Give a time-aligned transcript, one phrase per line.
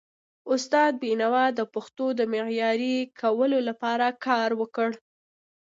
[0.53, 4.89] استاد بینوا د پښتو د معیاري کولو لپاره کار وکړ.